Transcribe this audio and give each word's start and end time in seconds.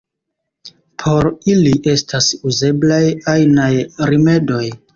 Por 1.03 1.29
ili 1.53 1.75
estas 1.93 2.31
uzeblaj 2.53 3.01
ajnaj 3.37 3.71
rimedoj. 4.13 4.67